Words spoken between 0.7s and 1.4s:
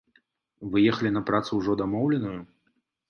Вы ехалі на